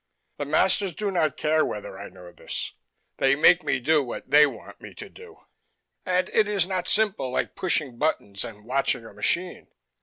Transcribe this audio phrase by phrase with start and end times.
[0.39, 2.73] The masters do not care whether I know this.
[3.17, 5.37] They make me do what they want me to do.
[6.07, 9.67] And it is not simple like pushing buttons and watching a machine.